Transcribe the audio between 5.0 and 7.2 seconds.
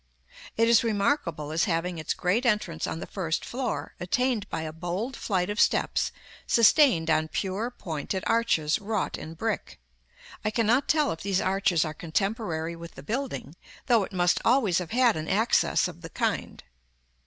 flight of steps, sustained